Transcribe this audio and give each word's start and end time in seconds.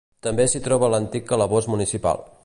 També 0.27 0.47
s'hi 0.53 0.61
troba 0.67 0.89
l'antic 0.93 1.27
calabós 1.33 1.69
municipal. 1.75 2.25